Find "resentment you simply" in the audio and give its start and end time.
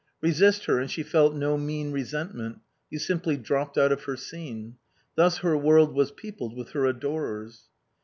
1.91-3.37